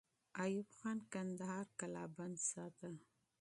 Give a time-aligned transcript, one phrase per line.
[0.43, 2.89] ایوب خان کندهار قلابند ساته.